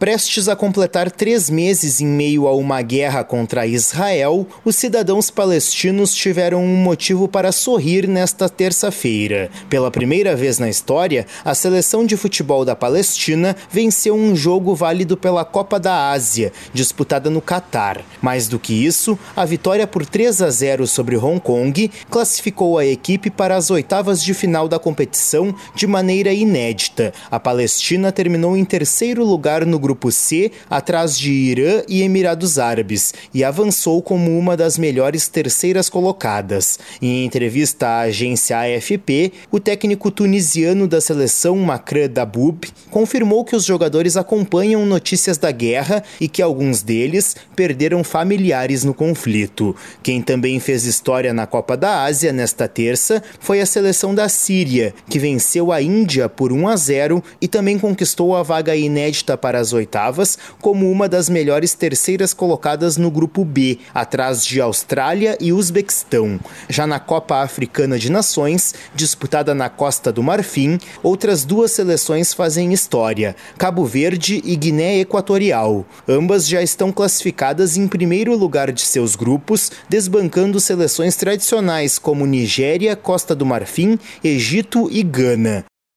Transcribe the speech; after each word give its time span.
Prestes 0.00 0.48
a 0.48 0.56
completar 0.56 1.10
três 1.10 1.50
meses 1.50 2.00
em 2.00 2.06
meio 2.06 2.48
a 2.48 2.56
uma 2.56 2.80
guerra 2.80 3.22
contra 3.22 3.66
Israel, 3.66 4.46
os 4.64 4.74
cidadãos 4.74 5.30
palestinos 5.30 6.14
tiveram 6.14 6.64
um 6.64 6.76
motivo 6.76 7.28
para 7.28 7.52
sorrir 7.52 8.08
nesta 8.08 8.48
terça-feira. 8.48 9.50
Pela 9.68 9.90
primeira 9.90 10.34
vez 10.34 10.58
na 10.58 10.70
história, 10.70 11.26
a 11.44 11.54
seleção 11.54 12.06
de 12.06 12.16
futebol 12.16 12.64
da 12.64 12.74
Palestina 12.74 13.54
venceu 13.70 14.14
um 14.14 14.34
jogo 14.34 14.74
válido 14.74 15.18
pela 15.18 15.44
Copa 15.44 15.78
da 15.78 16.08
Ásia, 16.08 16.50
disputada 16.72 17.28
no 17.28 17.42
Catar. 17.42 18.00
Mais 18.22 18.48
do 18.48 18.58
que 18.58 18.72
isso, 18.72 19.18
a 19.36 19.44
vitória 19.44 19.86
por 19.86 20.06
3 20.06 20.40
a 20.40 20.48
0 20.48 20.86
sobre 20.86 21.18
Hong 21.18 21.38
Kong 21.38 21.90
classificou 22.08 22.78
a 22.78 22.86
equipe 22.86 23.28
para 23.28 23.54
as 23.54 23.70
oitavas 23.70 24.24
de 24.24 24.32
final 24.32 24.66
da 24.66 24.78
competição 24.78 25.54
de 25.74 25.86
maneira 25.86 26.32
inédita. 26.32 27.12
A 27.30 27.38
Palestina 27.38 28.10
terminou 28.10 28.56
em 28.56 28.64
terceiro 28.64 29.22
lugar 29.22 29.66
no 29.66 29.78
grupo 29.78 29.89
grupo 29.90 30.12
C, 30.12 30.52
atrás 30.70 31.18
de 31.18 31.32
Irã 31.32 31.82
e 31.88 32.02
Emirados 32.02 32.60
Árabes, 32.60 33.12
e 33.34 33.42
avançou 33.42 34.00
como 34.00 34.38
uma 34.38 34.56
das 34.56 34.78
melhores 34.78 35.26
terceiras 35.26 35.88
colocadas. 35.88 36.78
Em 37.02 37.24
entrevista 37.24 37.88
à 37.88 38.00
agência 38.02 38.56
AFP, 38.60 39.32
o 39.50 39.58
técnico 39.58 40.08
tunisiano 40.12 40.86
da 40.86 41.00
seleção 41.00 41.56
Makran 41.56 42.08
Daboub 42.08 42.68
confirmou 42.88 43.44
que 43.44 43.56
os 43.56 43.64
jogadores 43.64 44.16
acompanham 44.16 44.86
notícias 44.86 45.36
da 45.36 45.50
guerra 45.50 46.04
e 46.20 46.28
que 46.28 46.40
alguns 46.40 46.82
deles 46.82 47.34
perderam 47.56 48.04
familiares 48.04 48.84
no 48.84 48.94
conflito. 48.94 49.74
Quem 50.04 50.22
também 50.22 50.60
fez 50.60 50.84
história 50.84 51.34
na 51.34 51.48
Copa 51.48 51.76
da 51.76 52.04
Ásia 52.04 52.32
nesta 52.32 52.68
terça 52.68 53.20
foi 53.40 53.60
a 53.60 53.66
seleção 53.66 54.14
da 54.14 54.28
Síria, 54.28 54.94
que 55.08 55.18
venceu 55.18 55.72
a 55.72 55.82
Índia 55.82 56.28
por 56.28 56.52
1 56.52 56.68
a 56.68 56.76
0 56.76 57.24
e 57.40 57.48
também 57.48 57.76
conquistou 57.76 58.36
a 58.36 58.44
vaga 58.44 58.76
inédita 58.76 59.36
para 59.36 59.58
as 59.58 59.72
oitavas 59.80 60.38
como 60.60 60.90
uma 60.90 61.08
das 61.08 61.28
melhores 61.28 61.74
terceiras 61.74 62.32
colocadas 62.32 62.96
no 62.96 63.10
grupo 63.10 63.44
B, 63.44 63.78
atrás 63.92 64.44
de 64.44 64.60
Austrália 64.60 65.36
e 65.40 65.52
Uzbequistão. 65.52 66.38
Já 66.68 66.86
na 66.86 67.00
Copa 67.00 67.42
Africana 67.42 67.98
de 67.98 68.10
Nações, 68.10 68.74
disputada 68.94 69.54
na 69.54 69.68
Costa 69.68 70.12
do 70.12 70.22
Marfim, 70.22 70.78
outras 71.02 71.44
duas 71.44 71.72
seleções 71.72 72.32
fazem 72.32 72.72
história: 72.72 73.34
Cabo 73.58 73.84
Verde 73.84 74.42
e 74.44 74.54
Guiné 74.56 75.00
Equatorial. 75.00 75.84
Ambas 76.08 76.46
já 76.46 76.62
estão 76.62 76.92
classificadas 76.92 77.76
em 77.76 77.88
primeiro 77.88 78.36
lugar 78.36 78.70
de 78.70 78.82
seus 78.82 79.16
grupos, 79.16 79.72
desbancando 79.88 80.60
seleções 80.60 81.16
tradicionais 81.16 81.98
como 81.98 82.26
Nigéria, 82.26 82.94
Costa 82.94 83.34
do 83.34 83.46
Marfim, 83.46 83.98
Egito 84.22 84.88
e 84.90 85.02
Gana. 85.02 85.69